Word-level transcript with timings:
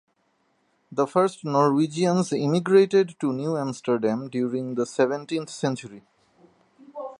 The 0.91 1.05
first 1.05 1.45
Norwegians 1.45 2.33
immigrated 2.33 3.19
to 3.19 3.31
New 3.31 3.55
Amsterdam 3.55 4.31
during 4.31 4.73
the 4.73 4.87
seventeenth 4.87 5.51
century. 5.51 6.01